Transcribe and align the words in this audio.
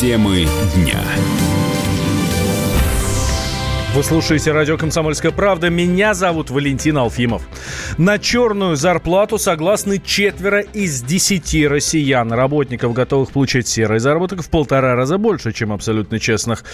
Темы 0.00 0.48
дня. 0.74 1.04
Вы 4.00 4.04
слушаете 4.04 4.52
радио 4.52 4.78
«Комсомольская 4.78 5.30
правда». 5.30 5.68
Меня 5.68 6.14
зовут 6.14 6.48
Валентин 6.48 6.96
Алфимов. 6.96 7.42
На 7.98 8.18
черную 8.18 8.74
зарплату 8.74 9.36
согласны 9.36 10.00
четверо 10.02 10.60
из 10.60 11.02
десяти 11.02 11.68
россиян. 11.68 12.32
Работников, 12.32 12.94
готовых 12.94 13.30
получать 13.30 13.68
серый 13.68 13.98
заработок, 13.98 14.40
в 14.40 14.48
полтора 14.48 14.94
раза 14.94 15.18
больше, 15.18 15.52
чем 15.52 15.70
абсолютно 15.70 16.18
честных. 16.18 16.64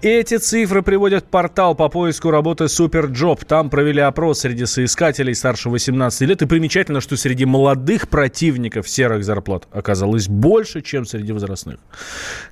Эти 0.00 0.38
цифры 0.38 0.80
приводят 0.80 1.26
портал 1.26 1.74
по 1.74 1.90
поиску 1.90 2.30
работы 2.30 2.66
Superjob. 2.66 3.44
Там 3.44 3.68
провели 3.68 4.00
опрос 4.00 4.40
среди 4.40 4.64
соискателей 4.64 5.34
старше 5.34 5.68
18 5.68 6.22
лет. 6.22 6.40
И 6.40 6.46
примечательно, 6.46 7.02
что 7.02 7.18
среди 7.18 7.44
молодых 7.44 8.08
противников 8.08 8.88
серых 8.88 9.22
зарплат 9.22 9.68
оказалось 9.70 10.28
больше, 10.28 10.80
чем 10.80 11.04
среди 11.04 11.32
возрастных. 11.32 11.76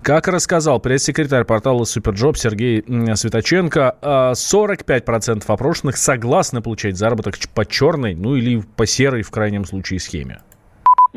Как 0.03 0.29
рассказал 0.29 0.81
пресс-секретарь 0.81 1.45
портала 1.45 1.85
Superjob 1.85 2.37
Сергей 2.37 2.85
Светоченко, 3.17 3.97
45% 4.35 5.45
опрошенных 5.47 5.97
согласны 5.97 6.61
получать 6.61 6.97
заработок 6.97 7.37
по 7.55 7.65
черной, 7.65 8.15
ну 8.15 8.37
или 8.37 8.61
по 8.77 8.87
серой 8.87 9.23
в 9.23 9.31
крайнем 9.31 9.65
случае 9.65 10.01
схеме. 10.01 10.41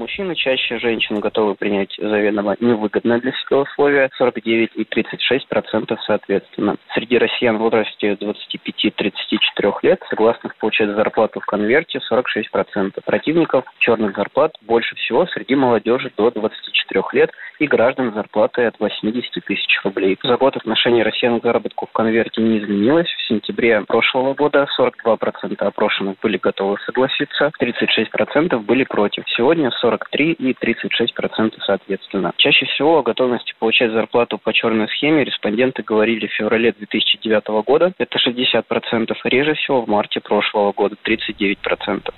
Мужчины 0.01 0.33
чаще 0.33 0.79
женщин 0.79 1.19
готовы 1.19 1.53
принять 1.53 1.95
заведомо 1.95 2.55
невыгодное 2.59 3.19
для 3.19 3.31
себя 3.33 3.59
условие 3.59 4.09
49 4.17 4.71
и 4.73 4.83
36 4.83 5.47
процентов 5.47 5.99
соответственно. 6.07 6.77
Среди 6.95 7.19
россиян 7.19 7.57
в 7.57 7.61
возрасте 7.61 8.13
25-34 8.13 9.73
лет 9.83 10.01
согласных 10.09 10.55
получать 10.55 10.89
зарплату 10.89 11.39
в 11.39 11.45
конверте 11.45 11.99
46 11.99 12.49
процентов. 12.49 13.03
Противников 13.05 13.65
черных 13.77 14.15
зарплат 14.15 14.55
больше 14.61 14.95
всего 14.95 15.27
среди 15.27 15.53
молодежи 15.53 16.11
до 16.17 16.31
24 16.31 17.03
лет 17.13 17.31
и 17.59 17.67
граждан 17.67 18.11
с 18.11 18.15
зарплатой 18.15 18.69
от 18.69 18.79
80 18.79 19.45
тысяч 19.45 19.79
рублей. 19.83 20.17
Закон 20.23 20.51
отношения 20.55 21.03
россиян 21.03 21.39
к 21.39 21.43
заработку 21.43 21.85
в 21.85 21.91
конверте 21.91 22.41
не 22.41 22.57
изменилось. 22.57 23.07
В 23.07 23.27
сентябре 23.27 23.81
прошлого 23.81 24.33
года 24.33 24.65
42 24.75 25.15
процента 25.17 25.67
опрошенных 25.67 26.17
были 26.23 26.37
готовы 26.37 26.77
согласиться, 26.87 27.51
36 27.59 28.09
процентов 28.09 28.65
были 28.65 28.83
против. 28.83 29.25
Сегодня 29.37 29.69
43 29.91 30.33
и 30.33 30.53
36 30.53 31.13
процентов 31.13 31.59
соответственно. 31.65 32.33
Чаще 32.37 32.65
всего 32.65 32.99
о 32.99 33.03
готовности 33.03 33.53
получать 33.59 33.91
зарплату 33.91 34.37
по 34.37 34.53
черной 34.53 34.87
схеме 34.87 35.25
респонденты 35.25 35.83
говорили 35.83 36.27
в 36.27 36.31
феврале 36.31 36.71
2009 36.71 37.65
года, 37.65 37.93
это 37.97 38.17
60 38.17 38.65
процентов, 38.67 39.17
реже 39.25 39.53
всего 39.55 39.81
в 39.81 39.89
марте 39.89 40.21
прошлого 40.21 40.71
года 40.71 40.95
39 41.01 41.59
процентов. 41.59 42.15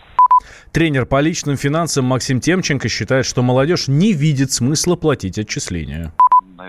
Тренер 0.72 1.06
по 1.06 1.22
личным 1.22 1.58
финансам 1.58 2.06
Максим 2.06 2.40
Темченко 2.40 2.90
считает, 2.90 3.26
что 3.26 3.42
молодежь 3.42 3.88
не 3.88 4.14
видит 4.14 4.52
смысла 4.52 4.96
платить 4.96 5.38
отчисления 5.38 6.12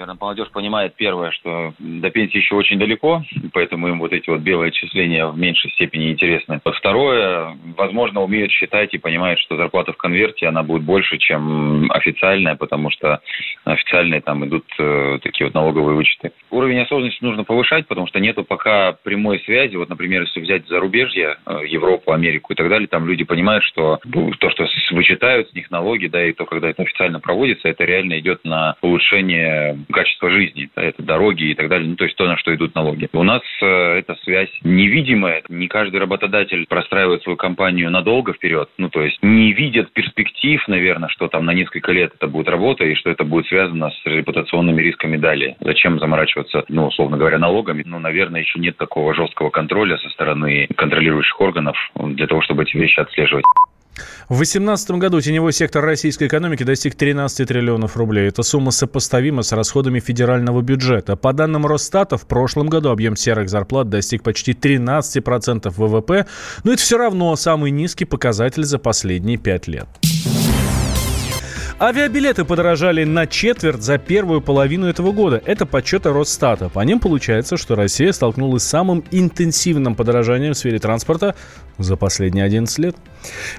наверное, 0.04 0.20
молодежь 0.20 0.50
понимает 0.50 0.94
первое, 0.96 1.30
что 1.30 1.72
до 1.78 2.10
пенсии 2.10 2.38
еще 2.38 2.54
очень 2.54 2.78
далеко, 2.78 3.22
поэтому 3.52 3.88
им 3.88 3.98
вот 3.98 4.12
эти 4.12 4.28
вот 4.28 4.40
белые 4.40 4.68
отчисления 4.68 5.26
в 5.26 5.38
меньшей 5.38 5.70
степени 5.72 6.12
интересны. 6.12 6.60
Второе, 6.64 7.56
возможно, 7.76 8.22
умеют 8.22 8.50
считать 8.52 8.92
и 8.94 8.98
понимают, 8.98 9.40
что 9.40 9.56
зарплата 9.56 9.92
в 9.92 9.96
конверте, 9.96 10.46
она 10.46 10.62
будет 10.62 10.82
больше, 10.82 11.18
чем 11.18 11.90
официальная, 11.90 12.54
потому 12.56 12.90
что 12.90 13.20
официальные 13.64 14.20
там 14.20 14.44
идут 14.46 14.64
э, 14.78 15.18
такие 15.22 15.46
вот 15.46 15.54
налоговые 15.54 15.96
вычеты. 15.96 16.32
Уровень 16.50 16.80
осознанности 16.80 17.24
нужно 17.24 17.44
повышать, 17.44 17.86
потому 17.86 18.06
что 18.06 18.20
нету 18.20 18.44
пока 18.44 18.92
прямой 18.92 19.40
связи. 19.40 19.76
Вот, 19.76 19.88
например, 19.88 20.22
если 20.22 20.40
взять 20.40 20.66
зарубежье, 20.68 21.36
э, 21.46 21.60
Европу, 21.66 22.12
Америку 22.12 22.52
и 22.52 22.56
так 22.56 22.68
далее, 22.68 22.88
там 22.88 23.06
люди 23.06 23.24
понимают, 23.24 23.64
что 23.64 23.98
то, 24.38 24.50
что 24.50 24.66
вычитают 24.90 25.50
с 25.50 25.54
них 25.54 25.70
налоги, 25.70 26.06
да, 26.08 26.24
и 26.24 26.32
то, 26.32 26.44
когда 26.44 26.68
это 26.68 26.82
официально 26.82 27.20
проводится, 27.20 27.68
это 27.68 27.84
реально 27.84 28.18
идет 28.18 28.44
на 28.44 28.76
улучшение 28.82 29.78
качества 29.94 30.30
жизни, 30.30 30.68
это 30.74 31.02
дороги 31.02 31.44
и 31.44 31.54
так 31.54 31.68
далее, 31.68 31.88
ну, 31.88 31.96
то 31.96 32.04
есть 32.04 32.16
то, 32.16 32.26
на 32.26 32.36
что 32.36 32.54
идут 32.54 32.74
налоги. 32.74 33.08
У 33.12 33.22
нас 33.22 33.42
э, 33.62 33.98
эта 33.98 34.14
связь 34.24 34.50
невидимая, 34.62 35.42
не 35.48 35.68
каждый 35.68 36.00
работодатель 36.00 36.66
простраивает 36.68 37.22
свою 37.22 37.36
компанию 37.36 37.90
надолго 37.90 38.32
вперед, 38.32 38.68
ну, 38.76 38.90
то 38.90 39.02
есть 39.02 39.18
не 39.22 39.52
видят 39.52 39.92
перспектив, 39.92 40.62
наверное, 40.68 41.08
что 41.08 41.28
там 41.28 41.46
на 41.46 41.54
несколько 41.54 41.92
лет 41.92 42.12
это 42.14 42.26
будет 42.26 42.48
работа 42.48 42.84
и 42.84 42.94
что 42.94 43.10
это 43.10 43.24
будет 43.24 43.46
связано 43.46 43.90
с 43.90 44.06
репутационными 44.06 44.82
рисками 44.82 45.16
далее. 45.16 45.56
Зачем 45.60 45.98
заморачиваться, 45.98 46.64
ну, 46.68 46.86
условно 46.86 47.16
говоря, 47.16 47.38
налогами? 47.38 47.84
Ну, 47.86 47.98
наверное, 47.98 48.40
еще 48.40 48.58
нет 48.58 48.76
такого 48.76 49.14
жесткого 49.14 49.50
контроля 49.50 49.96
со 49.98 50.10
стороны 50.10 50.66
контролирующих 50.76 51.40
органов 51.40 51.76
для 51.94 52.26
того, 52.26 52.42
чтобы 52.42 52.64
эти 52.64 52.76
вещи 52.76 53.00
отслеживать. 53.00 53.44
В 54.28 54.36
2018 54.36 54.90
году 54.92 55.20
теневой 55.20 55.52
сектор 55.52 55.84
российской 55.84 56.26
экономики 56.26 56.62
достиг 56.62 56.94
13 56.94 57.46
триллионов 57.46 57.96
рублей. 57.96 58.28
Эта 58.28 58.42
сумма 58.42 58.70
сопоставима 58.70 59.42
с 59.42 59.52
расходами 59.52 60.00
федерального 60.00 60.62
бюджета. 60.62 61.16
По 61.16 61.32
данным 61.32 61.66
Росстата, 61.66 62.16
в 62.16 62.26
прошлом 62.26 62.68
году 62.68 62.90
объем 62.90 63.16
серых 63.16 63.48
зарплат 63.48 63.88
достиг 63.88 64.22
почти 64.22 64.52
13% 64.52 65.70
ВВП, 65.70 66.26
но 66.64 66.72
это 66.72 66.82
все 66.82 66.98
равно 66.98 67.36
самый 67.36 67.70
низкий 67.70 68.04
показатель 68.04 68.64
за 68.64 68.78
последние 68.78 69.36
пять 69.36 69.68
лет. 69.68 69.86
Авиабилеты 71.80 72.44
подорожали 72.44 73.02
на 73.02 73.26
четверть 73.26 73.82
за 73.82 73.98
первую 73.98 74.40
половину 74.40 74.86
этого 74.86 75.10
года. 75.10 75.42
Это 75.44 75.66
подсчеты 75.66 76.12
Росстата. 76.12 76.68
По 76.68 76.80
ним 76.80 77.00
получается, 77.00 77.56
что 77.56 77.74
Россия 77.74 78.12
столкнулась 78.12 78.62
с 78.62 78.68
самым 78.68 79.04
интенсивным 79.10 79.96
подорожанием 79.96 80.54
в 80.54 80.56
сфере 80.56 80.78
транспорта 80.78 81.34
за 81.78 81.96
последние 81.96 82.44
11 82.44 82.78
лет. 82.78 82.96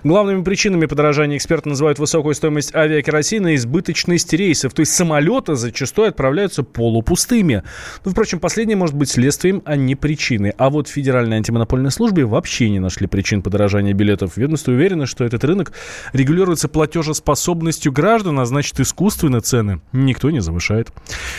Главными 0.04 0.44
причинами 0.44 0.86
подорожания 0.86 1.38
эксперты 1.38 1.70
называют 1.70 2.00
высокую 2.00 2.36
стоимость 2.36 2.76
авиакеросина 2.76 3.54
и 3.54 3.56
избыточность 3.56 4.32
рейсов. 4.34 4.74
То 4.74 4.82
есть 4.82 4.94
самолеты 4.94 5.56
зачастую 5.56 6.10
отправляются 6.10 6.64
полупустыми. 6.64 7.64
Ну, 8.04 8.12
впрочем, 8.12 8.40
последнее 8.40 8.78
может 8.78 8.96
быть 8.96 9.10
следствием, 9.10 9.62
а 9.66 9.76
не 9.76 9.96
причиной. 9.96 10.54
А 10.58 10.70
вот 10.70 10.88
в 10.88 10.92
Федеральной 10.92 11.38
антимонопольной 11.38 11.92
службе 11.92 12.26
вообще 12.26 12.70
не 12.70 12.80
нашли 12.80 13.08
причин 13.08 13.42
подорожания 13.42 13.94
билетов. 13.94 14.38
Ведомство 14.38 14.72
уверено, 14.72 15.06
что 15.06 15.24
этот 15.24 15.44
рынок 15.44 15.74
регулируется 16.14 16.68
платежеспособностью 16.68 17.92
граждан 17.92 18.40
а 18.40 18.46
значит 18.46 18.80
искусственно 18.80 19.42
цены 19.42 19.82
никто 19.94 20.30
не 20.30 20.42
завышает. 20.42 20.92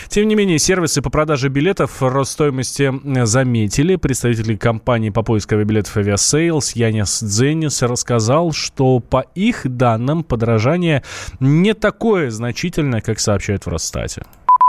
Тем 0.09 0.29
не 0.29 0.35
менее, 0.35 0.59
сервисы 0.59 1.03
по 1.03 1.11
продаже 1.11 1.49
билетов 1.49 2.03
рост 2.03 2.33
стоимости 2.33 2.93
заметили. 3.25 3.97
Представители 3.97 4.57
компании 4.57 5.11
по 5.11 5.23
поиску 5.23 5.55
авиабилетов 5.55 5.97
Aviasales 5.97 6.66
Янис 6.75 7.23
Дзеннис 7.23 7.83
рассказал, 7.83 8.53
что 8.53 9.01
по 9.01 9.27
их 9.35 9.63
данным 9.65 10.25
подорожание 10.25 11.03
не 11.41 11.75
такое 11.75 12.31
значительное, 12.31 13.01
как 13.01 13.21
сообщают 13.21 13.67
в 13.67 13.69
Росстате 13.69 14.23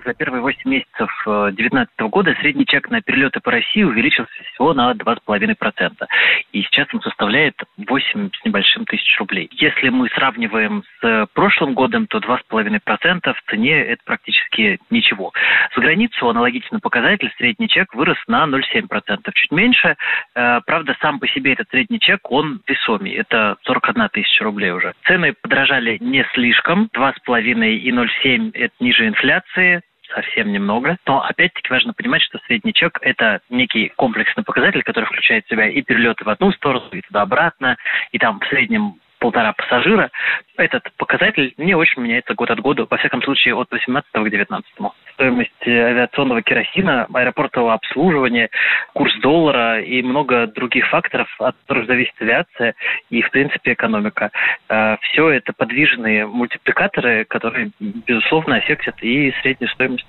за 0.07 0.13
первые 0.13 0.41
8 0.41 0.57
месяцев 0.69 1.12
2019 1.25 1.94
э, 1.97 2.07
года 2.07 2.34
средний 2.40 2.66
чек 2.66 2.90
на 2.90 3.01
перелеты 3.01 3.41
по 3.41 3.51
России 3.51 3.84
увеличился 3.84 4.31
всего 4.53 4.73
на 4.73 4.94
2,5%. 4.94 6.07
И 6.53 6.62
сейчас 6.63 6.88
он 6.94 7.01
составляет 7.01 7.62
8 7.78 8.29
с 8.31 8.46
небольшим 8.46 8.85
тысяч 8.85 9.19
рублей. 9.19 9.50
Если 9.51 9.90
мы 9.90 10.07
сравниваем 10.09 10.84
с 11.01 11.28
прошлым 11.34 11.73
годом, 11.73 12.07
то 12.07 12.19
2,5% 12.19 13.34
в 13.34 13.50
цене 13.50 13.81
это 13.81 14.01
практически 14.06 14.79
ничего. 14.90 15.34
За 15.75 15.81
границу 15.81 16.29
аналогичный 16.29 16.79
показатель, 16.79 17.31
средний 17.38 17.67
чек 17.67 17.94
вырос 17.94 18.17
на 18.28 18.46
0,7%. 18.46 19.29
Чуть 19.34 19.51
меньше. 19.51 19.97
Э, 20.35 20.62
правда, 20.66 20.96
сам 21.01 21.19
по 21.19 21.28
себе 21.28 21.51
этот 21.51 21.67
средний 21.69 22.00
чек, 22.00 22.31
он 22.31 22.62
весомый. 22.66 23.12
Это 23.12 23.57
41 23.63 24.07
тысяча 24.09 24.46
рублей 24.46 24.72
уже. 24.72 24.94
Цены 25.03 25.34
подорожали 25.34 25.97
не 26.00 26.25
слишком. 26.34 26.90
2,5 26.96 27.75
и 27.75 27.91
0,7 27.91 28.51
это 28.53 28.73
ниже 28.79 29.06
инфляции 29.06 29.81
совсем 30.13 30.51
немного. 30.51 30.97
Но 31.06 31.23
опять-таки 31.23 31.69
важно 31.69 31.94
понимать, 31.94 32.22
что 32.22 32.40
средний 32.47 32.73
чек– 32.73 33.00
это 33.01 33.41
некий 33.50 33.91
комплексный 33.95 34.44
показатель, 34.44 34.84
который 34.84 35.06
включает 35.06 35.45
в 35.45 35.50
себя 35.50 35.68
и 35.69 35.81
перелеты 35.81 36.23
в 36.23 36.29
одну 36.29 36.51
сторону, 36.51 36.88
и 36.91 37.01
туда-обратно, 37.01 37.78
и 38.12 38.17
там 38.17 38.40
в 38.40 38.47
среднем 38.47 38.96
полтора 39.19 39.53
пассажира, 39.53 40.11
этот 40.57 40.84
показатель 40.97 41.53
не 41.58 41.75
очень 41.75 42.02
меняется 42.02 42.34
год 42.34 42.49
от 42.52 42.59
года, 42.59 42.87
во 42.90 42.97
всяком 42.97 43.22
случае 43.22 43.55
от 43.55 43.72
18 43.72 44.09
к 44.11 44.29
19. 44.29 44.66
Стоимость 45.14 45.67
авиационного 45.67 46.41
керосина, 46.41 47.08
аэропортового 47.14 47.73
обслуживания, 47.73 48.49
курс 48.93 49.14
доллара 49.19 49.81
и 49.81 50.02
много 50.02 50.47
других 50.47 50.87
факторов, 50.90 51.28
от 51.40 51.55
которых 51.58 51.87
зависит 51.87 52.14
авиация 52.19 52.75
и, 53.09 53.22
в 53.22 53.29
принципе, 53.31 53.73
экономика. 53.73 54.31
А, 54.69 54.97
Все 55.02 55.29
это 55.29 55.53
подвижные 55.53 56.25
мультипликаторы, 56.25 57.25
которые, 57.25 57.72
безусловно, 57.79 58.58
аффектят 58.58 59.02
и 59.02 59.34
среднюю 59.41 59.69
стоимость. 59.72 60.08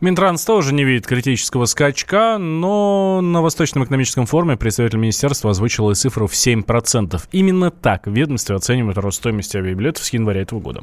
Минтранс 0.00 0.44
тоже 0.44 0.74
не 0.74 0.84
видит 0.84 1.06
критического 1.06 1.66
скачка, 1.66 2.38
но 2.38 3.20
на 3.20 3.42
Восточном 3.42 3.84
экономическом 3.84 4.26
форуме 4.26 4.56
представитель 4.56 4.98
министерства 4.98 5.50
озвучил 5.50 5.94
цифру 5.94 6.26
в 6.26 6.32
7%. 6.32 7.20
Именно 7.32 7.70
так 7.70 8.06
ведомство 8.06 8.56
оценивает 8.56 8.98
рост 8.98 9.18
стоимости 9.18 9.56
авиабилетов 9.56 10.04
с 10.04 10.12
января 10.12 10.42
этого 10.42 10.60
года. 10.60 10.82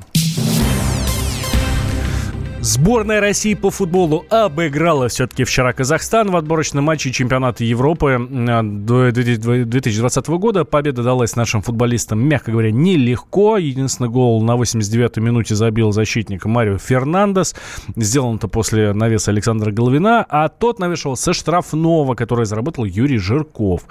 Сборная 2.68 3.22
России 3.22 3.54
по 3.54 3.72
футболу 3.72 4.25
обыграла 4.30 5.08
все-таки 5.08 5.46
вчера 5.46 5.72
Казахстан 5.72 6.31
в 6.31 6.36
отборочном 6.36 6.84
матче 6.84 7.14
чемпионата 7.14 7.64
Европы 7.64 8.19
2020 8.19 10.28
года. 10.28 10.66
Победа 10.66 11.02
далась 11.02 11.38
нашим 11.38 11.62
футболистам, 11.62 12.19
мягко 12.19 12.52
говоря, 12.52 12.72
нелегко. 12.72 13.56
Единственный 13.56 14.10
гол 14.10 14.44
на 14.44 14.58
89-й 14.58 15.22
минуте 15.22 15.56
забил 15.56 15.94
защитник 15.94 16.44
Марио 16.44 16.78
Фернандес. 16.78 17.56
Сделан 17.96 18.36
это 18.36 18.50
после 18.50 18.92
навеса 18.92 19.31
Александра 19.31 19.72
Головина. 19.72 20.25
А 20.28 20.50
тот 20.50 20.80
навешивал 20.80 21.16
со 21.16 21.31
штрафного, 21.31 22.16
который 22.16 22.46
заработал 22.46 22.84
Юрий 22.84 23.18
Жирков. 23.18 23.84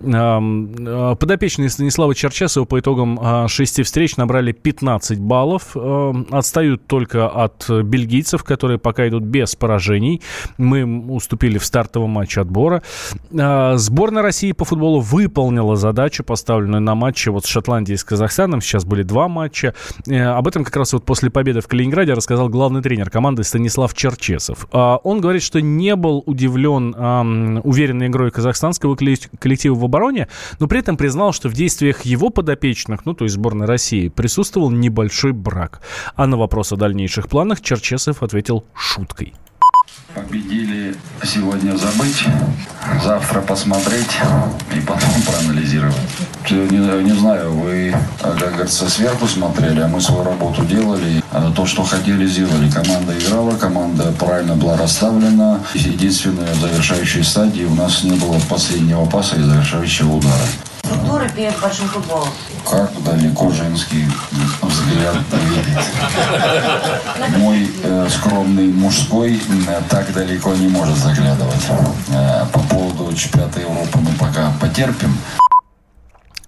Э, 0.00 1.14
подопечные 1.14 1.70
Станислава 1.70 2.12
Черчесова 2.12 2.64
по 2.64 2.80
итогам 2.80 3.20
а, 3.22 3.46
шести 3.46 3.84
встреч 3.84 4.16
набрали 4.16 4.50
15 4.50 5.20
баллов. 5.20 5.76
Отстают 6.32 6.88
только 6.88 7.28
от 7.28 7.70
Бельгии 7.70 8.15
бельгийцев, 8.16 8.44
которые 8.44 8.78
пока 8.78 9.08
идут 9.08 9.22
без 9.22 9.54
поражений. 9.54 10.22
Мы 10.58 10.84
уступили 10.84 11.58
в 11.58 11.64
стартовом 11.64 12.10
матче 12.10 12.40
отбора. 12.40 12.82
А, 13.38 13.76
сборная 13.76 14.22
России 14.22 14.52
по 14.52 14.64
футболу 14.64 15.00
выполнила 15.00 15.76
задачу, 15.76 16.24
поставленную 16.24 16.80
на 16.80 16.94
матче 16.94 17.30
вот 17.30 17.44
с 17.44 17.48
Шотландией 17.48 17.94
и 17.94 17.98
с 17.98 18.04
Казахстаном. 18.04 18.60
Сейчас 18.60 18.84
были 18.84 19.02
два 19.02 19.28
матча. 19.28 19.74
Э, 20.08 20.24
об 20.24 20.48
этом 20.48 20.64
как 20.64 20.76
раз 20.76 20.92
вот 20.92 21.04
после 21.04 21.30
победы 21.30 21.60
в 21.60 21.68
Калининграде 21.68 22.14
рассказал 22.14 22.48
главный 22.48 22.82
тренер 22.82 23.10
команды 23.10 23.44
Станислав 23.44 23.94
Черчесов. 23.94 24.66
А, 24.72 24.96
он 24.96 25.20
говорит, 25.20 25.42
что 25.42 25.60
не 25.60 25.94
был 25.96 26.22
удивлен 26.26 26.76
уверенной 27.64 28.06
игрой 28.06 28.30
казахстанского 28.30 28.96
коллектива 28.96 29.74
в 29.74 29.84
обороне, 29.84 30.28
но 30.58 30.68
при 30.68 30.80
этом 30.80 30.96
признал, 30.96 31.32
что 31.32 31.48
в 31.48 31.52
действиях 31.52 32.02
его 32.02 32.30
подопечных, 32.30 33.04
ну 33.04 33.14
то 33.14 33.24
есть 33.24 33.34
сборной 33.34 33.66
России, 33.66 34.08
присутствовал 34.08 34.70
небольшой 34.70 35.32
брак. 35.32 35.80
А 36.14 36.26
на 36.26 36.36
вопрос 36.36 36.72
о 36.72 36.76
дальнейших 36.76 37.28
планах 37.28 37.60
Черчесов 37.60 37.95
Черчесов 37.96 38.22
ответил 38.22 38.64
шуткой. 38.74 39.34
Победили 40.14 40.94
сегодня 41.24 41.76
забыть, 41.76 42.24
завтра 43.02 43.40
посмотреть 43.40 44.18
и 44.74 44.80
потом 44.80 45.10
проанализировать. 45.26 45.96
Не, 46.50 47.04
не 47.04 47.12
знаю, 47.12 47.52
вы, 47.52 47.94
как 48.20 48.52
говорится, 48.52 48.88
сверху 48.88 49.26
смотрели, 49.26 49.80
а 49.80 49.88
мы 49.88 50.00
свою 50.00 50.24
работу 50.24 50.64
делали. 50.64 51.22
А 51.32 51.50
то, 51.52 51.66
что 51.66 51.84
хотели, 51.84 52.26
сделали. 52.26 52.70
Команда 52.70 53.18
играла, 53.18 53.56
команда 53.56 54.12
правильно 54.18 54.56
была 54.56 54.76
расставлена. 54.76 55.60
Единственное, 55.74 56.52
в 56.54 56.60
завершающей 56.60 57.24
стадии 57.24 57.64
у 57.64 57.74
нас 57.74 58.04
не 58.04 58.18
было 58.18 58.38
последнего 58.48 59.04
паса 59.06 59.36
и 59.36 59.42
завершающего 59.42 60.16
удара. 60.16 60.46
Структура 60.82 61.28
перед 61.28 61.58
большим 61.60 61.88
футболом. 61.88 62.28
Как 62.64 62.90
далеко 63.02 63.50
женский 63.50 64.06
взгляд 64.86 65.16
видит. 65.32 65.64
Мой 67.38 67.70
э, 67.82 68.08
скромный 68.10 68.68
мужской 68.68 69.36
э, 69.36 69.80
так 69.88 70.12
далеко 70.12 70.54
не 70.54 70.68
может 70.68 70.96
заглядывать. 70.96 71.66
Э, 72.08 72.46
по 72.52 72.60
поводу 72.60 73.14
чемпионата 73.14 73.60
Европы 73.60 73.98
мы 73.98 74.12
пока 74.18 74.52
потерпим. 74.60 75.16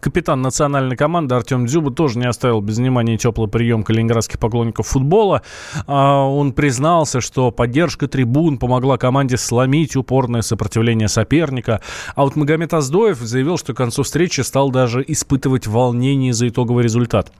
Капитан 0.08 0.40
национальной 0.40 0.96
команды 0.96 1.34
Артем 1.34 1.66
Дзюба 1.66 1.90
тоже 1.90 2.18
не 2.18 2.24
оставил 2.24 2.62
без 2.62 2.78
внимания 2.78 3.18
теплый 3.18 3.46
прием 3.46 3.82
калининградских 3.82 4.38
поклонников 4.38 4.86
футбола. 4.86 5.42
А, 5.86 6.24
он 6.24 6.54
признался, 6.54 7.20
что 7.20 7.50
поддержка 7.50 8.08
трибун 8.08 8.56
помогла 8.56 8.96
команде 8.96 9.36
сломить 9.36 9.96
упорное 9.96 10.40
сопротивление 10.40 11.08
соперника. 11.08 11.82
А 12.16 12.22
вот 12.24 12.36
Магомед 12.36 12.72
Аздоев 12.72 13.18
заявил, 13.18 13.58
что 13.58 13.74
к 13.74 13.76
концу 13.76 14.02
встречи 14.02 14.40
стал 14.40 14.70
даже 14.70 15.04
испытывать 15.06 15.66
волнение 15.66 16.32
за 16.32 16.48
итоговый 16.48 16.84
результат. 16.84 17.30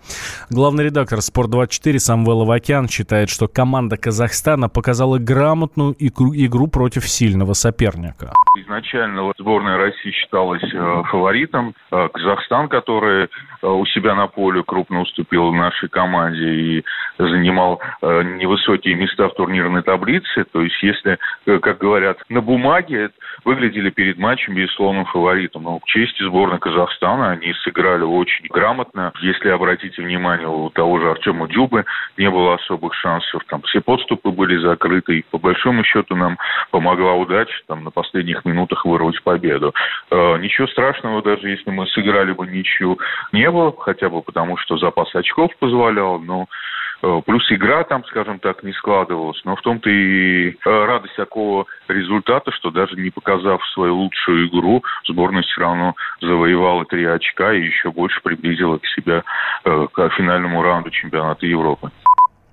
Главный 0.51 0.85
редактор 0.85 1.23
«Спорт-24» 1.23 1.99
Самвел 1.99 2.43
Авакян 2.43 2.87
считает, 2.87 3.31
что 3.31 3.49
команда 3.49 3.97
Казахстана 3.97 4.69
показала 4.69 5.17
грамотную 5.17 5.97
игру, 5.99 6.35
игру 6.35 6.67
против 6.67 7.09
сильного 7.09 7.55
соперника. 7.55 8.35
Изначально 8.59 9.33
сборная 9.39 9.79
России 9.79 10.11
считалась 10.11 10.63
э, 10.63 11.03
фаворитом. 11.11 11.75
Э, 11.91 12.09
Казахстан, 12.59 12.69
который 12.69 13.25
э, 13.25 13.67
у 13.67 13.87
себя 13.87 14.15
на 14.15 14.27
поле 14.27 14.63
крупно 14.63 15.01
уступил 15.03 15.53
нашей 15.53 15.89
команде 15.89 16.45
и 16.45 16.85
занимал 17.19 17.81
невысокие 18.03 18.95
места 18.95 19.29
в 19.29 19.35
турнирной 19.35 19.83
таблице. 19.83 20.45
То 20.53 20.63
есть, 20.63 20.81
если, 20.83 21.19
как 21.45 21.79
говорят, 21.79 22.19
на 22.29 22.41
бумаге 22.41 23.11
выглядели 23.45 23.91
перед 23.91 24.19
матчем 24.19 24.55
безусловным 24.55 25.05
фаворитом. 25.07 25.65
Но 25.65 25.79
к 25.79 25.87
чести 25.87 26.23
сборной 26.23 26.59
Казахстана 26.59 27.31
они 27.31 27.53
сыграли 27.65 28.03
очень 28.03 28.47
грамотно. 28.49 29.13
Если 29.21 29.49
обратите 29.49 30.03
внимание, 30.03 30.49
у 30.49 30.71
того 30.71 31.01
же 31.01 31.11
Артема 31.11 31.49
Дюбы 31.49 31.85
не 32.17 32.31
было 32.31 32.55
особых 32.55 32.95
шансов. 32.95 33.43
Там 33.49 33.63
все 33.63 33.81
подступы 33.81 34.31
были 34.31 34.57
закрыты. 34.59 35.19
И 35.19 35.25
по 35.31 35.39
большому 35.39 35.85
счету 35.85 36.17
нам 36.17 36.39
помогла 36.71 37.15
удача 37.15 37.55
там, 37.67 37.85
на 37.85 37.91
последних 37.91 38.45
минутах 38.45 38.85
вырвать 38.85 39.23
победу. 39.23 39.75
Э, 40.11 40.39
ничего 40.39 40.67
страшного, 40.69 41.23
даже 41.23 41.49
если 41.49 41.71
мы 41.71 41.87
сыграли 41.89 42.33
бы 42.39 42.47
ничью, 42.47 42.99
не 43.33 43.51
было, 43.51 43.75
хотя 43.77 44.09
бы 44.09 44.23
потому, 44.23 44.57
что 44.57 44.79
запас 44.79 45.15
очков 45.15 45.51
позволял, 45.59 46.19
но 46.21 46.47
э, 47.03 47.21
Плюс 47.27 47.51
игра 47.51 47.85
там, 47.85 48.05
скажем 48.05 48.39
так, 48.39 48.63
не 48.63 48.73
складывалась. 48.73 49.41
Но 49.45 49.57
в 49.57 49.63
том-то 49.63 49.91
и 49.91 50.51
э, 50.51 50.55
радость 50.65 51.17
такого 51.17 51.67
результата, 51.89 52.51
что 52.53 52.71
даже 52.71 52.97
не 52.97 53.11
показав 53.11 53.61
свою 53.75 53.97
лучшую 53.97 54.49
игру, 54.49 54.83
сборная 55.07 55.43
все 55.43 55.61
равно 55.61 55.95
завоевала 56.21 56.85
три 56.85 57.05
очка 57.05 57.53
и 57.53 57.67
еще 57.67 57.91
больше 57.91 58.21
приблизила 58.23 58.79
к 58.79 58.87
себе 58.87 59.23
к 59.65 60.11
финальному 60.17 60.63
раунду 60.63 60.91
чемпионата 60.91 61.45
Европы. 61.45 61.91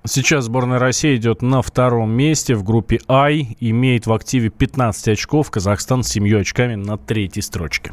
Сейчас 0.08 0.44
сборная 0.44 0.78
России 0.78 1.16
идет 1.16 1.42
на 1.42 1.62
втором 1.62 2.12
месте 2.12 2.54
в 2.54 2.62
группе 2.62 3.00
I, 3.08 3.56
имеет 3.58 4.06
в 4.06 4.12
активе 4.12 4.50
15 4.50 5.08
очков, 5.08 5.50
Казахстан 5.50 6.04
с 6.04 6.08
7 6.10 6.40
очками 6.40 6.76
на 6.76 6.96
третьей 6.96 7.42
строчке. 7.42 7.92